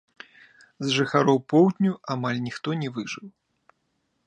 З 0.85 0.93
жыхароў 0.95 1.37
поўдню 1.53 1.93
амаль 2.15 2.41
ніхто 2.49 2.69
не 2.83 2.89
выжыў. 2.99 3.27